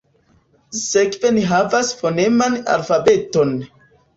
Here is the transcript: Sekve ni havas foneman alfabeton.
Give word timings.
Sekve 0.77 1.31
ni 1.35 1.45
havas 1.51 1.91
foneman 2.01 2.59
alfabeton. 2.77 3.55